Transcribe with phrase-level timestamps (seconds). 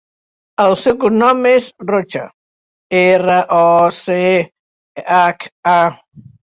[0.63, 2.23] El seu cognom és Rocha:
[3.03, 3.63] erra, o,
[4.01, 4.21] ce,
[5.23, 5.81] hac, a.